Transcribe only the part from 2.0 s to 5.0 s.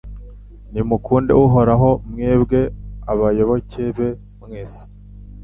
mwebwe abayoboke be mwese